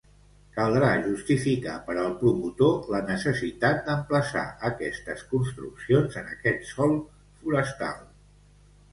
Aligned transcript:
Caldrà 0.53 0.87
justificar 1.07 1.73
per 1.89 1.97
al 2.03 2.07
promotor 2.21 2.87
la 2.93 3.01
necessitat 3.09 3.83
d'emplaçar 3.89 4.45
aquestes 4.69 5.21
construccions 5.33 6.17
en 6.23 6.31
aquest 6.37 6.65
sòl 6.71 6.97
forestal. 7.43 8.01